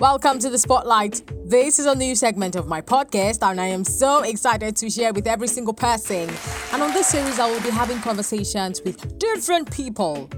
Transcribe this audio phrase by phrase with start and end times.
[0.00, 1.22] Welcome to the Spotlight.
[1.44, 5.12] This is a new segment of my podcast, and I am so excited to share
[5.12, 6.30] with every single person.
[6.72, 10.30] And on this series, I will be having conversations with different people.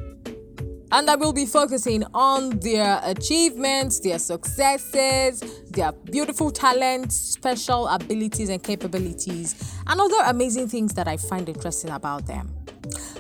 [0.93, 8.49] And I will be focusing on their achievements, their successes, their beautiful talents, special abilities,
[8.49, 12.51] and capabilities, and other amazing things that I find interesting about them.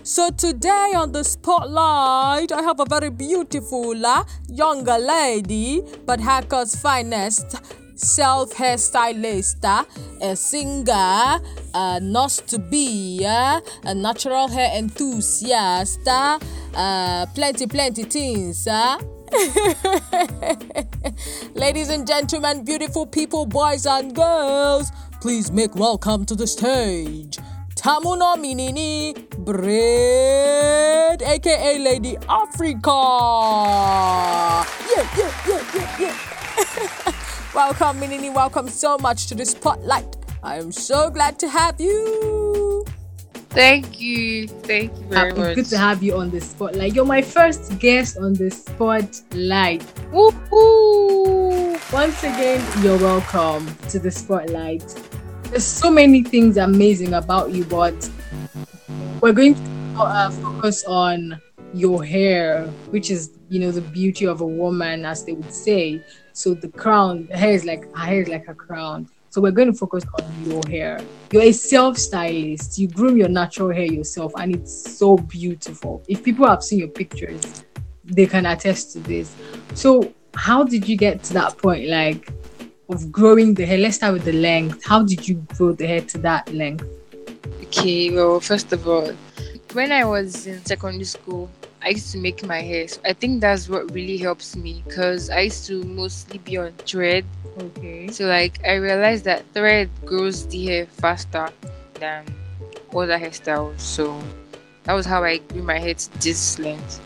[0.02, 6.74] So today on the spotlight, I have a very beautiful uh, younger lady, but Hackers
[6.74, 7.54] finest
[7.98, 9.84] self hairstylist, uh,
[10.22, 11.38] a singer,
[11.74, 16.38] a nurse to be, uh, a natural hair enthusiast, uh,
[16.74, 18.66] uh, plenty, plenty things.
[18.66, 18.98] Uh.
[21.54, 24.90] Ladies and gentlemen, beautiful people, boys and girls,
[25.20, 27.38] please make welcome to the stage.
[27.80, 32.90] Tamuno Minini Braide, aka Lady Africa.
[34.84, 36.14] Yeah, yeah, yeah, yeah, yeah.
[37.54, 38.34] welcome, Minini.
[38.34, 40.14] Welcome so much to the spotlight.
[40.42, 42.84] I am so glad to have you.
[43.48, 44.46] Thank you.
[44.46, 45.54] Thank you very it's much.
[45.54, 46.94] good to have you on the spotlight.
[46.94, 49.80] You're my first guest on the spotlight.
[50.12, 51.92] Woohoo!
[51.94, 54.84] Once again, you're welcome to the spotlight.
[55.50, 58.08] There's so many things amazing about you, but
[59.20, 61.40] we're going to uh, focus on
[61.74, 66.04] your hair, which is, you know, the beauty of a woman, as they would say.
[66.34, 69.08] So the crown, the hair is like her hair is like a crown.
[69.30, 71.00] So we're going to focus on your hair.
[71.32, 72.78] You're a self-stylist.
[72.78, 76.04] You groom your natural hair yourself, and it's so beautiful.
[76.06, 77.64] If people have seen your pictures,
[78.04, 79.34] they can attest to this.
[79.74, 81.88] So how did you get to that point?
[81.88, 82.32] Like
[82.90, 83.78] of growing the hair.
[83.78, 84.84] Let's start with the length.
[84.84, 86.84] How did you grow the hair to that length?
[87.62, 89.12] Okay, well, first of all,
[89.72, 91.48] when I was in secondary school,
[91.82, 92.88] I used to make my hair.
[92.88, 96.72] So I think that's what really helps me because I used to mostly be on
[96.84, 97.24] thread.
[97.58, 98.08] Okay.
[98.08, 101.48] So, like, I realized that thread grows the hair faster
[101.94, 102.26] than
[102.94, 103.80] other hairstyles.
[103.80, 104.20] So,
[104.84, 107.00] that was how I grew my hair to this length.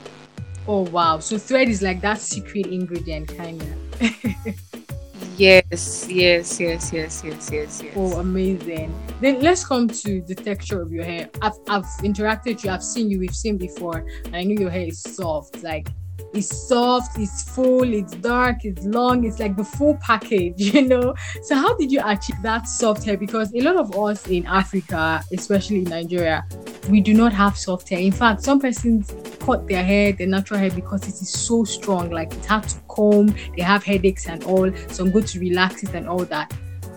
[0.66, 1.18] Oh wow.
[1.18, 3.66] So thread is like that secret ingredient kinda.
[5.36, 7.82] Yes, yes, yes, yes, yes, yes, yes.
[7.96, 8.94] oh amazing.
[9.20, 11.28] Then let's come to the texture of your hair.
[11.42, 14.70] I've I've interacted with you, I've seen you, we've seen before, and I know your
[14.70, 15.62] hair is soft.
[15.62, 15.88] Like
[16.32, 21.14] it's soft, it's full, it's dark, it's long, it's like the full package, you know.
[21.42, 23.16] So how did you achieve that soft hair?
[23.16, 26.46] Because a lot of us in Africa, especially in Nigeria,
[26.88, 27.98] we do not have soft hair.
[27.98, 32.10] In fact, some persons cut their hair, their natural hair, because it is so strong.
[32.10, 34.70] Like it has to comb, they have headaches and all.
[34.88, 36.52] Some go to relax it and all that.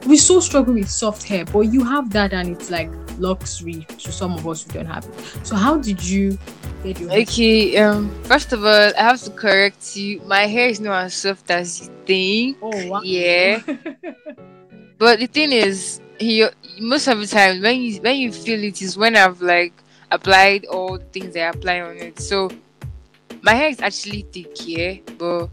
[0.05, 4.11] We so struggle with soft hair, but you have that and it's like luxury to
[4.11, 5.45] some of us who don't have it.
[5.45, 6.37] So how did you
[6.83, 7.21] get your hair?
[7.21, 10.21] Okay, um, first of all, I have to correct you.
[10.21, 12.57] My hair is not as soft as you think.
[12.61, 13.01] Oh wow.
[13.01, 13.61] Yeah.
[14.99, 18.81] But the thing is, you most of the time when you when you feel it
[18.81, 19.73] is when I've like
[20.11, 22.19] applied all the things I apply on it.
[22.19, 22.49] So
[23.41, 25.47] my hair is actually thick, yeah, but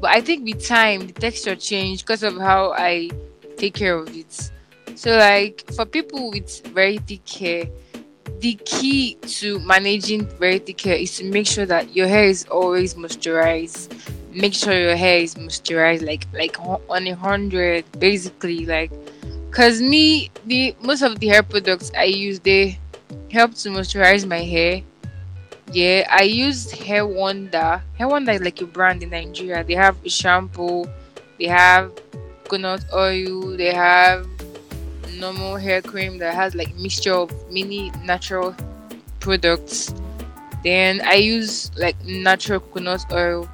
[0.00, 3.10] but I think with time the texture changed because of how I
[3.56, 4.50] take care of it.
[4.94, 7.64] So like for people with very thick hair,
[8.40, 12.44] the key to managing very thick hair is to make sure that your hair is
[12.46, 13.92] always moisturized.
[14.32, 18.64] Make sure your hair is moisturized, like like on a hundred, basically.
[18.64, 18.92] Like,
[19.50, 22.78] cause me, the most of the hair products I use, they
[23.30, 24.82] help to moisturize my hair.
[25.72, 27.80] Yeah, I use Hair Wonder.
[27.96, 29.62] Hair Wonder is like a brand in Nigeria.
[29.62, 30.84] They have a shampoo,
[31.38, 31.92] they have
[32.44, 34.26] coconut oil, they have
[35.14, 38.56] normal hair cream that has like mixture of many natural
[39.20, 39.94] products.
[40.64, 43.48] Then I use like natural coconut oil.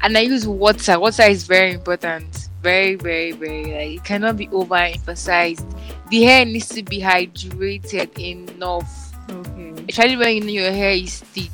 [0.00, 1.00] And I use water.
[1.00, 2.47] Water is very important.
[2.62, 5.64] Very, very, very like it cannot be overemphasized.
[6.10, 9.14] The hair needs to be hydrated enough.
[9.30, 9.84] okay.
[9.88, 11.52] Especially when you know your hair is thick.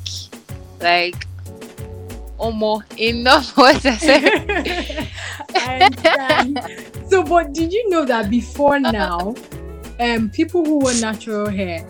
[0.80, 1.26] Like
[2.38, 3.96] almost enough water.
[7.08, 9.34] So, but did you know that before now,
[10.00, 11.86] um, people who wear natural hair,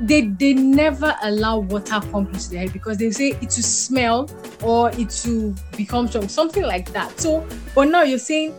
[0.00, 4.30] they they never allow water pump into their hair because they say it will smell
[4.62, 7.18] or it will become strong, something like that.
[7.20, 8.54] So, but now you're saying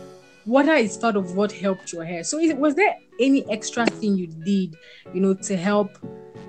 [0.46, 2.24] water is part of what helped your hair.
[2.24, 4.76] So, is, was there any extra thing you did,
[5.14, 5.98] you know, to help?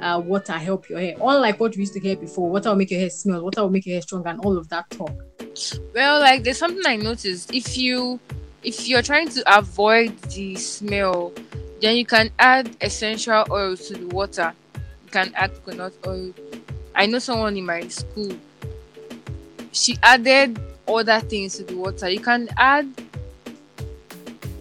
[0.02, 2.50] Uh, water help your hair, unlike what we used to hear before.
[2.50, 4.68] Water will make your hair smell, water will make your hair strong, and all of
[4.70, 5.12] that talk.
[5.94, 7.54] Well, like there's something I noticed.
[7.54, 8.20] If you
[8.64, 11.34] if you're trying to avoid the smell,
[11.82, 14.54] then you can add essential oil to the water.
[15.12, 16.34] Can add coconut oil.
[16.96, 18.32] I know someone in my school.
[19.72, 22.10] She added other things to the water.
[22.10, 22.88] You can add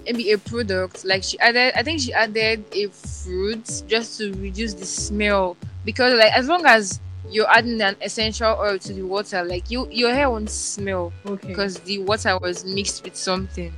[0.05, 1.73] maybe a product like she added.
[1.79, 6.67] I think she added a fruit just to reduce the smell because like as long
[6.67, 11.13] as you're adding an essential oil to the water, like you your hair won't smell
[11.27, 11.49] Okay.
[11.49, 13.73] because the water was mixed with something.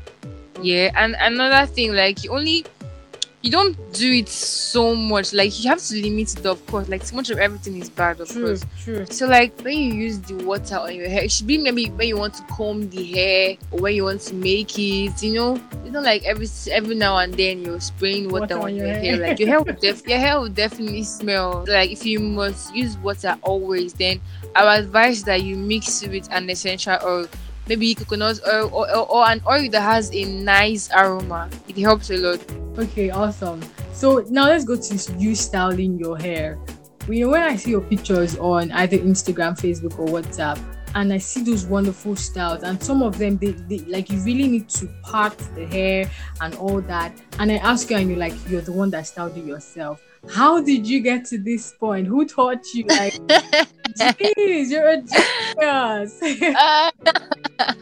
[0.63, 2.65] Yeah, and another thing, like you only
[3.43, 5.33] you don't do it so much.
[5.33, 6.89] Like you have to limit it, of course.
[6.89, 8.65] Like too much of everything is bad, of True, course.
[8.81, 9.07] true.
[9.11, 12.07] So like when you use the water on your hair, it should be maybe when
[12.09, 15.21] you want to comb the hair or when you want to make it.
[15.23, 18.87] You know, it's not like every every now and then you're spraying water, on your
[18.87, 19.19] hair.
[19.19, 21.65] Like your hair, will def- your hair will definitely smell.
[21.67, 24.21] Like if you must use water always, then
[24.55, 27.27] I would advise that you mix it with an essential oil.
[27.69, 31.49] Maybe coconut oil or, or, or an oil that has a nice aroma.
[31.69, 32.41] It helps a lot.
[32.79, 33.63] Okay, awesome.
[33.93, 36.59] So now let's go to you styling your hair.
[37.09, 40.59] You know, when I see your pictures on either Instagram, Facebook, or WhatsApp,
[40.95, 44.47] and I see those wonderful styles, and some of them, they, they like you really
[44.47, 46.11] need to part the hair
[46.41, 47.13] and all that.
[47.39, 50.03] And I ask you, and you're like, you're the one that styled it yourself.
[50.31, 52.07] How did you get to this point?
[52.07, 52.85] Who taught you?
[52.85, 53.15] Like,
[53.99, 56.57] jeez, you're a genius.
[56.57, 56.91] Uh,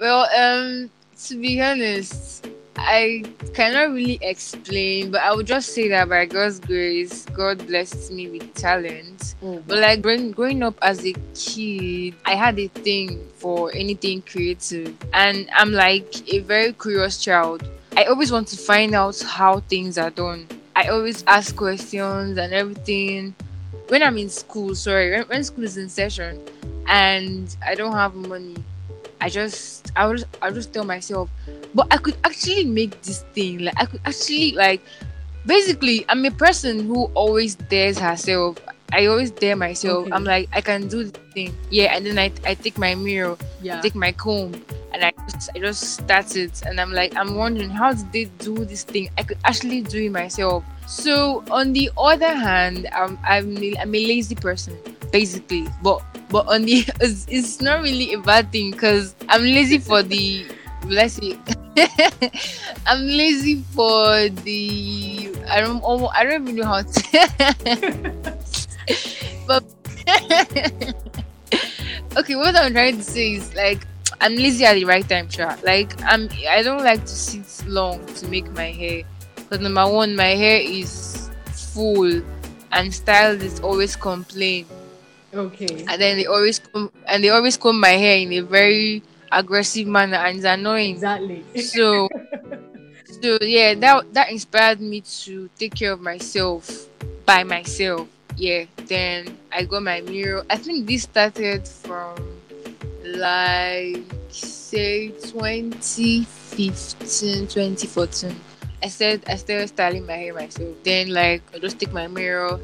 [0.00, 0.90] well, um,
[1.24, 2.46] to be honest,
[2.76, 8.12] I cannot really explain, but I would just say that by God's grace, God blessed
[8.12, 9.34] me with talent.
[9.40, 14.94] But like growing, growing up as a kid, I had a thing for anything creative,
[15.12, 17.68] and I'm like a very curious child.
[17.96, 20.46] I always want to find out how things are done.
[20.80, 23.34] I always ask questions and everything.
[23.88, 26.40] When I'm in school, sorry, when, when school is in session,
[26.86, 28.56] and I don't have money,
[29.20, 31.28] I just I was I just tell myself,
[31.74, 33.58] but I could actually make this thing.
[33.58, 34.80] Like I could actually like
[35.44, 38.56] basically I'm a person who always dares herself.
[38.90, 40.06] I always dare myself.
[40.06, 40.12] Okay.
[40.12, 41.54] I'm like I can do this thing.
[41.68, 43.82] Yeah, and then I I take my mirror, yeah.
[43.82, 44.56] take my comb
[44.92, 48.24] and I just I just start it and I'm like I'm wondering how did they
[48.38, 49.10] do this thing?
[49.18, 50.64] I could actually do it myself.
[50.86, 54.76] So on the other hand, I'm I'm I'm a lazy person
[55.12, 59.78] basically, but but on the it's, it's not really a bad thing because I'm lazy
[59.78, 60.46] for the
[60.86, 61.38] let's see
[62.86, 65.82] I'm lazy for the I don't
[66.14, 68.12] I don't even know how to
[69.46, 69.64] but
[72.16, 73.86] okay what I'm trying to say is like
[74.20, 75.56] I'm lazy at the right time, sure.
[75.64, 79.02] Like I'm I don't like to sit long to make my hair.
[79.34, 82.22] Because number one, my hair is full
[82.72, 84.66] and stylists always complain.
[85.32, 85.84] Okay.
[85.88, 89.02] And then they always comb and they always comb my hair in a very
[89.32, 90.94] aggressive manner and it's annoying.
[90.94, 91.44] Exactly.
[91.56, 92.08] So
[93.22, 96.88] so yeah, that that inspired me to take care of myself
[97.24, 98.08] by myself.
[98.36, 98.64] Yeah.
[98.86, 100.44] Then I got my mirror.
[100.50, 102.39] I think this started from
[103.16, 108.36] like say 2015 2014
[108.82, 110.76] i said i started styling my hair myself.
[110.84, 112.58] Then like i just take my mirror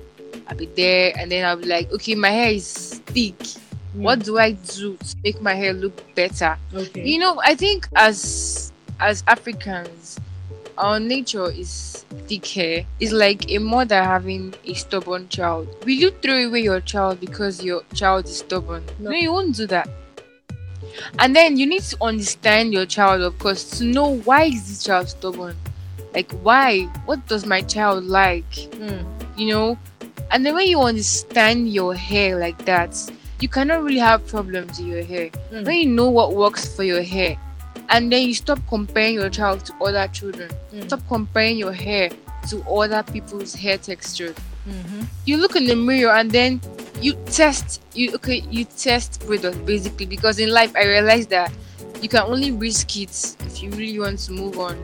[0.49, 3.35] i'll be there and then i'll be like okay my hair is thick.
[3.93, 4.03] Hmm.
[4.03, 6.57] What do i do to make my hair look better?
[6.75, 7.07] Okay.
[7.07, 10.21] you know i think as as africans
[10.79, 12.85] our nature is thick hair.
[13.01, 15.69] It's like a mother having a stubborn child.
[15.87, 18.85] Will you throw away your child because your child is stubborn?
[18.99, 19.09] No.
[19.09, 19.17] no.
[19.17, 19.89] you won't do that
[21.19, 24.85] and then you need to understand your child of course to know why is this
[24.85, 25.57] child stubborn
[26.15, 29.05] like why what does my child like Mm.
[29.37, 29.79] you know
[30.31, 32.95] and the way you understand your hair like that
[33.41, 35.65] you cannot really have problems with your hair Mm.
[35.67, 37.37] when you know what works for your hair
[37.91, 40.85] and then you stop comparing your child to other children Mm.
[40.85, 42.11] stop comparing your hair
[42.49, 44.33] to other people's hair texture
[44.69, 45.07] Mhm.
[45.27, 46.61] you look in the mirror and then
[47.01, 51.53] you test you okay you test products basically because in life i realized that
[52.03, 54.77] you can only risk it if you really want to move on.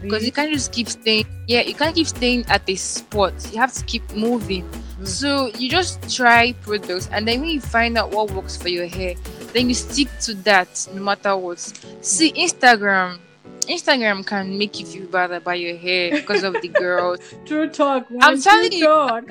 [0.00, 3.34] Because you can't just keep staying yeah you can't keep staying at a spot.
[3.50, 4.62] You have to keep moving.
[4.68, 5.08] Mm.
[5.08, 8.86] so you just try products and then when you find out what works for your
[8.86, 9.14] hair
[9.52, 11.58] then you stick to that no matter what.
[12.00, 13.18] See instagram
[13.66, 18.06] instagram can make you feel bad about your hair because of the girls True talk.
[18.20, 18.84] I'm man, telling true you.
[18.86, 19.26] Talk.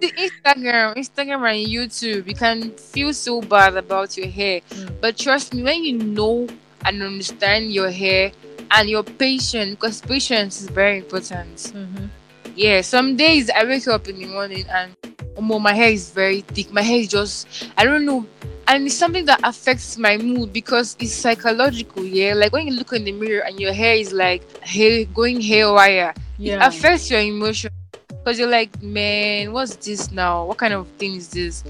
[0.00, 5.00] the instagram instagram and youtube you can feel so bad about your hair Mm.
[5.00, 6.46] but trust me when you know
[6.84, 8.32] and understand your hair
[8.70, 12.08] and your patience, because patience is very important Mhm.
[12.54, 14.94] yeah some days i wake up in the morning and
[15.36, 18.26] oh, my hair is very thick my hair is just i don't know
[18.68, 22.92] and it's something that affects my mood because it's psychological yeah like when you look
[22.92, 26.56] in the mirror and your hair is like hair going haywire Yeah.
[26.56, 27.70] it affects your emotion
[28.08, 31.64] because you're like man what's this now what kind of thing is this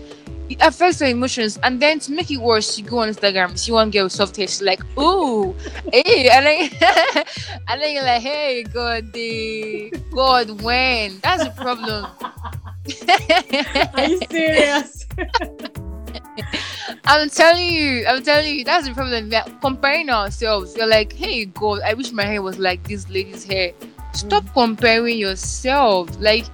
[0.49, 1.59] it affects your emotions.
[1.63, 4.37] And then to make it worse, you go on Instagram, see one girl with soft
[4.37, 5.55] hair, she's like, ooh,
[5.93, 6.71] hey, and then,
[7.69, 11.19] and then you're like, hey, God, the God, when?
[11.21, 12.07] That's the problem.
[13.95, 15.07] Are you serious?
[17.05, 19.31] I'm telling you, I'm telling you, that's the problem.
[19.31, 20.77] We're comparing ourselves.
[20.77, 23.73] You're like, hey, God, I wish my hair was like this lady's hair.
[24.13, 24.53] Stop mm.
[24.53, 26.11] comparing yourself.
[26.21, 26.45] Like,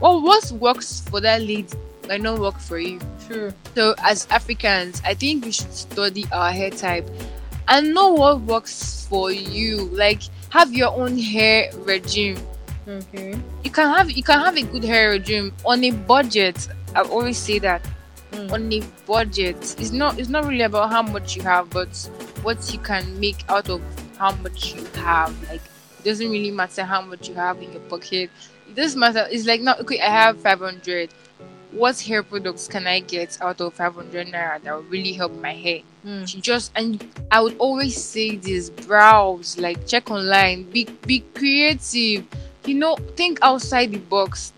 [0.00, 1.66] well, what works for that lady
[2.08, 3.00] might not work for you.
[3.26, 3.52] True.
[3.74, 7.08] So, as Africans, I think we should study our hair type
[7.68, 9.86] and know what works for you.
[9.86, 12.38] Like, have your own hair regime.
[12.86, 13.34] Okay.
[13.62, 16.68] You can have you can have a good hair regime on a budget.
[16.94, 17.80] I always say that
[18.34, 18.52] mm.
[18.52, 19.56] on a budget.
[19.78, 21.94] It's not it's not really about how much you have, but
[22.42, 23.80] what you can make out of
[24.18, 25.30] how much you have.
[25.48, 25.62] Like
[25.98, 28.30] it doesn't really matter how much you have in your pocket.
[28.68, 29.26] It doesn't matter.
[29.30, 30.00] It's like not okay.
[30.00, 31.10] I have five hundred.
[31.72, 35.32] What hair products can I get out of five hundred naira that will really help
[35.40, 35.80] my hair?
[36.06, 36.40] Mm.
[36.40, 42.26] Just and I would always say this: browse, like check online, be be creative.
[42.64, 44.52] You know, think outside the box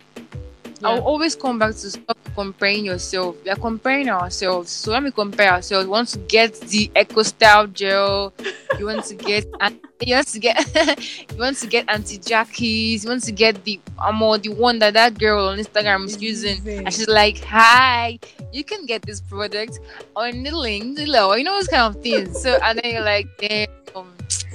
[0.80, 0.88] yeah.
[0.88, 3.36] I'll always come back to stop comparing yourself.
[3.44, 4.70] We are comparing ourselves.
[4.70, 8.32] So when we compare ourselves, we want to get the Eco Style gel.
[8.78, 9.44] You want to get
[10.04, 10.56] you want to get
[11.32, 13.04] you want to get Aunt Jackie's.
[13.04, 16.66] You want to get the um, the one that that girl on Instagram is using,
[16.66, 18.18] and she's like, "Hi,
[18.52, 19.80] you can get this product
[20.14, 22.40] on the link below." You know those kind of things.
[22.42, 23.68] So and then you're like, "Damn,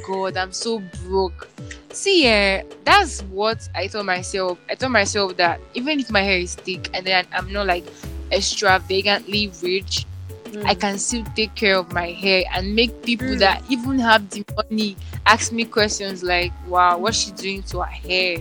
[0.05, 1.49] God, I'm so broke."
[1.91, 4.57] See, yeah, that's what I told myself.
[4.69, 7.85] I told myself that even if my hair is thick and then I'm not like
[8.31, 10.05] extravagantly rich,
[10.45, 10.65] mm.
[10.65, 13.39] I can still take care of my hair and make people mm.
[13.39, 14.95] that even have the money
[15.25, 18.37] ask me questions like, "Wow, what's she doing to her hair?"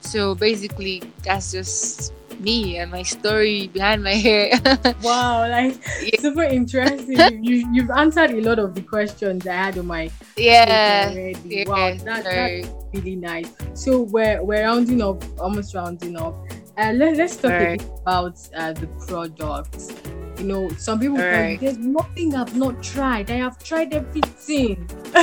[0.00, 4.52] So basically, that's just me and my story behind my hair.
[5.02, 6.20] wow, like yeah.
[6.20, 7.44] super interesting.
[7.44, 11.08] you you've answered a lot of the questions I had on my yeah.
[11.10, 11.38] Already.
[11.44, 13.50] yeah wow, that, that's really nice.
[13.74, 16.34] So we're we're rounding up, almost rounding up.
[16.78, 17.80] Uh, let, let's talk right.
[17.80, 19.92] a bit about uh, the product.
[20.38, 21.58] You know, some people right.
[21.58, 23.30] there's nothing I've not tried.
[23.30, 24.86] I have tried everything.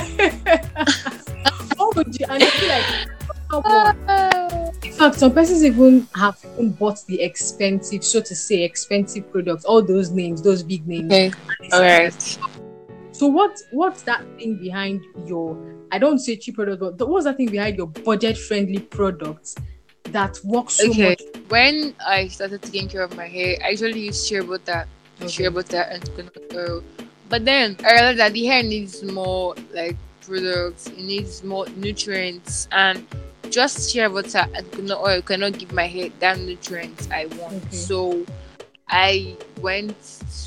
[1.77, 2.25] what would you?
[2.27, 4.29] And I feel like
[5.03, 9.81] fact, some persons even have even bought the expensive, so to say, expensive products, all
[9.81, 11.11] those names, those big names.
[11.11, 11.31] Okay.
[11.71, 12.39] All right.
[13.11, 15.57] So what what's that thing behind your
[15.91, 19.55] I don't say cheap product, but what's that thing behind your budget friendly products
[20.05, 21.09] that works so okay.
[21.09, 21.21] much?
[21.49, 24.87] When I started taking care of my hair, I usually use shea butter,
[25.19, 25.27] okay.
[25.27, 26.83] shea butter and coconut oil.
[27.29, 32.67] But then I realized that the hair needs more like products, it needs more nutrients
[32.71, 33.05] and
[33.49, 37.63] just shea butter and coconut oil cannot give my hair that nutrients I want.
[37.65, 37.75] Okay.
[37.75, 38.25] So
[38.89, 39.95] I went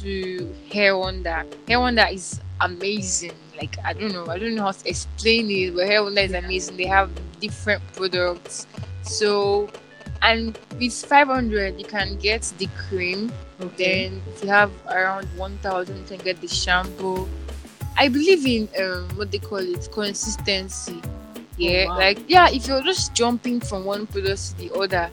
[0.00, 1.44] to Hair Wonder.
[1.68, 3.32] Hair Wonder is amazing.
[3.56, 6.32] Like I don't know, I don't know how to explain it, but Hair Wonder is
[6.32, 6.76] amazing.
[6.76, 7.10] They have
[7.40, 8.66] different products.
[9.02, 9.68] So
[10.22, 14.08] and with 500 you can get the cream okay.
[14.08, 17.28] then if you have around 1000 you can get the shampoo
[17.96, 21.00] i believe in um, what they call it consistency
[21.58, 21.98] Oh, yeah, oh, wow.
[21.98, 25.10] like yeah, if you're just jumping from one product to the other,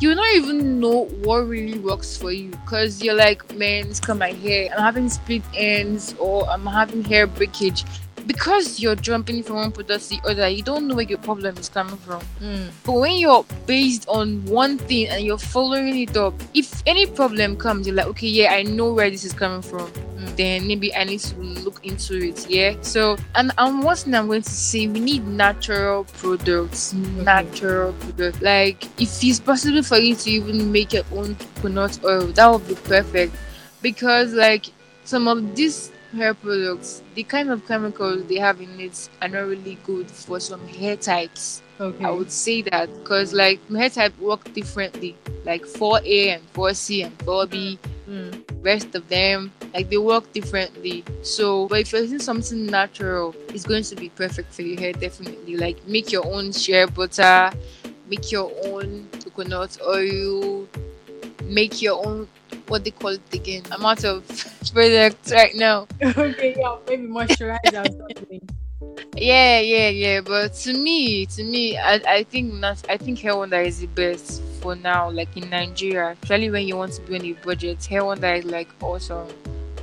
[0.00, 4.18] you not even know what really works for you because you're like, man, it's cut
[4.18, 4.68] my hair.
[4.72, 7.84] I'm having split ends or I'm having hair breakage
[8.26, 11.56] because you're jumping from one product to the other, you don't know where your problem
[11.56, 12.20] is coming from.
[12.40, 12.70] Mm.
[12.84, 17.56] But when you're based on one thing and you're following it up, if any problem
[17.56, 19.88] comes, you're like, okay, yeah, I know where this is coming from.
[19.90, 20.36] Mm.
[20.36, 22.48] Then maybe I need to look into it.
[22.50, 22.74] Yeah.
[22.80, 26.94] So, and and one thing I'm going to say, we need natural products.
[26.94, 27.22] Okay.
[27.22, 28.40] Natural products.
[28.42, 32.66] Like, if it's possible for you to even make your own coconut oil, that would
[32.66, 33.34] be perfect.
[33.82, 34.66] Because like
[35.04, 39.46] some of these hair products, the kind of chemicals they have in it are not
[39.46, 41.62] really good for some hair types.
[41.78, 42.04] Okay.
[42.04, 47.18] I would say that because like hair type work differently, like 4A and 4C and
[47.18, 47.78] 4B.
[48.08, 48.42] Mm.
[48.62, 51.04] Rest of them, like they work differently.
[51.22, 54.92] So, but if you're using something natural, it's going to be perfect for your hair.
[54.92, 57.50] Definitely, like make your own shea butter,
[58.08, 60.68] make your own coconut oil,
[61.44, 62.28] make your own
[62.68, 63.62] what they call it again.
[63.70, 64.26] I'm out of
[64.72, 65.86] products right now.
[66.02, 68.48] okay, yeah, maybe moisturizer or something.
[69.16, 70.20] Yeah, yeah, yeah.
[70.20, 72.82] But to me, to me, I, I think not.
[72.88, 75.10] I think Hair Wonder is the best for now.
[75.10, 78.44] Like in Nigeria, especially when you want to be on a budget, Hair Wonder is
[78.44, 79.28] like awesome,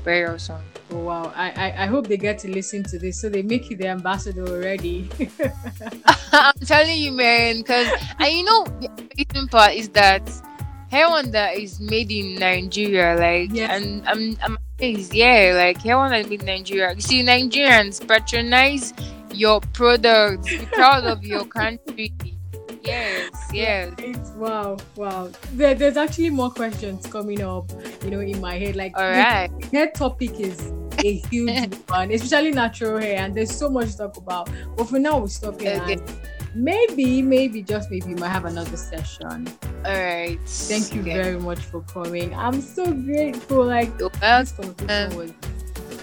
[0.04, 0.62] very awesome.
[0.92, 1.34] Oh wow!
[1.36, 3.88] I, I, I hope they get to listen to this so they make you the
[3.88, 5.10] ambassador already.
[6.32, 7.58] I'm telling you, man.
[7.58, 7.88] Because
[8.20, 10.22] and you know the amazing part is that
[10.94, 13.72] hair one that is made in Nigeria, like, Yes.
[13.72, 16.94] and I'm, I'm amazed, yeah, like hair one that is made in Nigeria.
[16.94, 18.94] You see, Nigerians patronize
[19.34, 22.14] your products, be proud of your country.
[22.84, 23.92] Yes, yes.
[24.36, 25.32] Wow, wow.
[25.54, 27.72] There, there's actually more questions coming up,
[28.04, 28.76] you know, in my head.
[28.76, 29.50] Like, All right.
[29.62, 33.98] the hair topic is a huge one, especially natural hair, and there's so much to
[34.00, 34.50] talk about.
[34.76, 35.82] But for now, we'll stop here.
[35.84, 35.98] Okay.
[36.56, 39.48] Maybe, maybe, just maybe, we might have another session.
[39.86, 40.40] All right.
[40.46, 41.14] Thank you Okay.
[41.14, 42.34] very much for coming.
[42.36, 43.66] I'm so grateful.
[43.66, 45.34] Like, this conversation was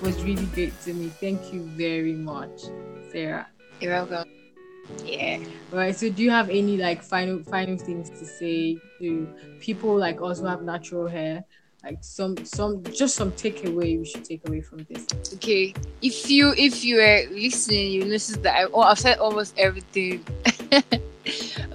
[0.03, 1.09] was really great to me.
[1.21, 2.63] Thank you very much,
[3.13, 3.47] Sarah.
[3.81, 4.29] You're welcome.
[5.05, 5.39] Yeah.
[5.73, 5.95] All right.
[5.95, 9.29] So, do you have any like final final things to say to
[9.61, 11.45] people like us who have natural hair?
[11.83, 15.07] Like some some just some takeaway we should take away from this.
[15.35, 15.73] Okay.
[16.03, 20.25] If you if you are listening, you notice that I, oh, I've said almost everything.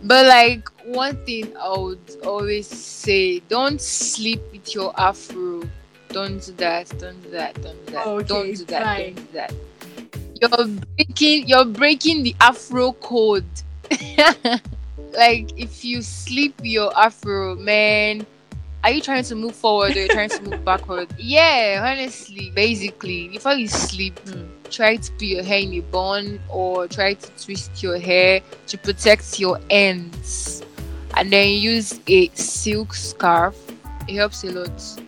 [0.04, 5.64] but like one thing I would always say, don't sleep with your afro.
[6.10, 6.88] Don't do that.
[7.00, 7.60] Don't do that.
[7.64, 8.08] Don't do that.
[8.08, 8.84] Okay, don't do that.
[8.84, 9.16] fine.
[9.16, 9.54] Don't do that.
[10.40, 11.48] You're breaking.
[11.48, 13.50] You're breaking the afro code.
[15.18, 18.26] like if you sleep your afro, man.
[18.86, 21.08] Are you trying to move forward or you're trying to move backward?
[21.18, 24.44] Yeah, honestly, basically, before you sleep, Hmm.
[24.70, 28.78] try to put your hair in a bun or try to twist your hair to
[28.78, 30.62] protect your ends.
[31.18, 33.56] And then use a silk scarf.
[34.08, 35.02] It helps a lot.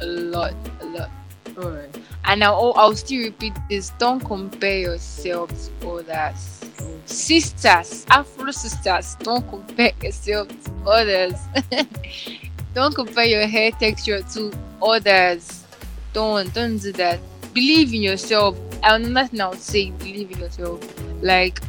[0.00, 1.10] A lot, a lot.
[1.56, 1.96] All right.
[2.26, 5.50] And I'll, I'll still repeat this don't compare yourself
[5.80, 6.60] to others.
[7.06, 11.40] Sisters, Afro sisters, don't compare yourself to others.
[12.74, 14.52] don't compare your hair texture to
[14.82, 15.64] others.
[16.12, 17.18] Don't, don't do that.
[17.54, 18.58] Believe in yourself.
[18.82, 20.80] And nothing I would say, believe in yourself.
[21.22, 21.60] Like,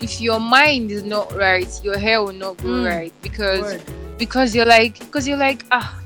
[0.00, 2.86] if your mind is not right, your hair will not go Mm.
[2.86, 3.82] right because Word.
[4.18, 5.98] because you're like because you're like ah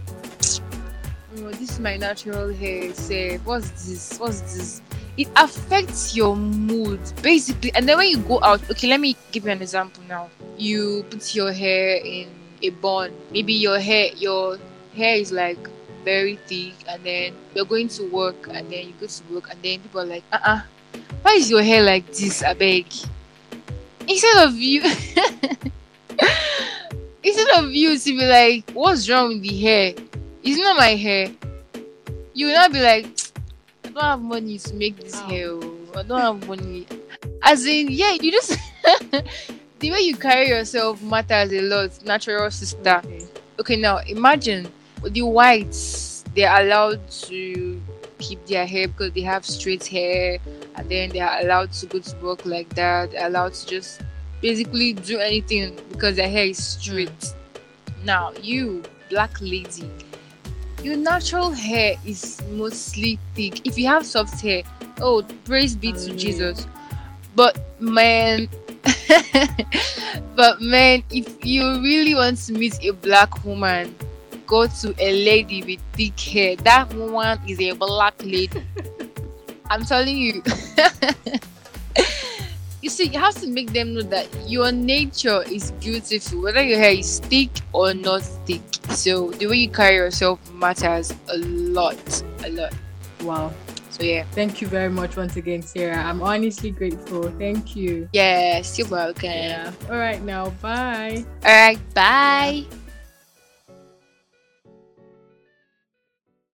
[1.38, 4.82] oh, this is my natural hair say what's this what's this
[5.16, 9.44] it affects your mood basically and then when you go out okay let me give
[9.44, 12.28] you an example now you put your hair in
[12.62, 14.58] a bun maybe your hair your
[14.94, 15.58] hair is like
[16.04, 19.62] very thick and then you're going to work and then you go to work and
[19.62, 20.60] then people are like uh-uh
[21.22, 22.86] why is your hair like this i beg
[24.08, 24.82] instead of you
[27.22, 29.94] instead of you to be like, what's wrong with the hair?
[30.42, 31.30] It's not my hair.
[32.34, 33.06] You will not be like,
[33.84, 35.48] I don't have money to make this hair.
[35.50, 35.78] oh.
[35.94, 36.86] I don't have money.
[37.42, 38.58] As in, yeah, you just
[39.82, 43.02] the way you carry yourself matters a lot, natural sister.
[43.04, 43.26] Okay.
[43.58, 44.70] Okay, now imagine
[45.02, 47.82] the whites, they're allowed to
[48.18, 50.38] keep their hair because they have straight hair,
[50.76, 54.00] and then they are allowed to go to work like that, they're allowed to just
[54.40, 57.10] basically do anything because their hair is straight.
[57.18, 57.34] Mm.
[58.04, 59.90] Now, you, black lady,
[60.82, 63.66] your natural hair is mostly thick.
[63.66, 64.62] If you have soft hair,
[65.00, 66.18] oh, praise be to Hallelujah.
[66.18, 66.66] Jesus.
[67.34, 68.48] But man,
[70.36, 73.94] but man, if you really want to meet a black woman,
[74.46, 76.56] go to a lady with thick hair.
[76.56, 78.62] That woman is a black lady.
[79.70, 80.42] I'm telling you.
[82.82, 86.78] you see, you have to make them know that your nature is beautiful, whether your
[86.78, 88.60] hair is thick or not thick.
[88.90, 92.74] So the way you carry yourself matters a lot, a lot.
[93.22, 93.52] Wow.
[93.92, 96.02] So yeah, Thank you very much once again, Sarah.
[96.02, 97.30] I'm honestly grateful.
[97.38, 98.08] Thank you.
[98.14, 99.74] yes, you're welcome.
[99.90, 101.24] All right, now, bye.
[101.44, 102.64] All right, bye.